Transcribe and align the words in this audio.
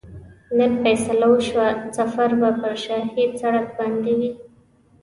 نن 0.57 0.71
فیصله 0.83 1.25
وشوه 1.29 1.67
سفر 1.97 2.29
به 2.39 2.49
پر 2.61 2.73
شاهي 2.85 3.25
سړک 3.41 3.67
باندې 3.79 4.11
وي. 4.19 4.31